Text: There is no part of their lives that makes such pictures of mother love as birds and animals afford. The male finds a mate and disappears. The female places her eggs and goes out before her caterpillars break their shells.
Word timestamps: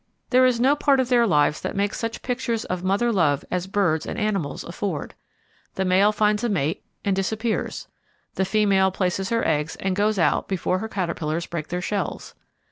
There 0.31 0.47
is 0.47 0.59
no 0.59 0.75
part 0.75 0.99
of 0.99 1.09
their 1.09 1.27
lives 1.27 1.61
that 1.61 1.75
makes 1.75 1.99
such 1.99 2.23
pictures 2.23 2.65
of 2.65 2.83
mother 2.83 3.11
love 3.13 3.45
as 3.51 3.67
birds 3.67 4.07
and 4.07 4.17
animals 4.17 4.63
afford. 4.63 5.13
The 5.75 5.85
male 5.85 6.11
finds 6.11 6.43
a 6.43 6.49
mate 6.49 6.83
and 7.05 7.15
disappears. 7.15 7.87
The 8.33 8.43
female 8.43 8.89
places 8.89 9.29
her 9.29 9.47
eggs 9.47 9.75
and 9.75 9.95
goes 9.95 10.17
out 10.17 10.47
before 10.47 10.79
her 10.79 10.89
caterpillars 10.89 11.45
break 11.45 11.67
their 11.67 11.83
shells. 11.83 12.33